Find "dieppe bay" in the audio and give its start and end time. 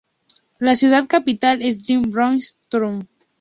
1.83-2.39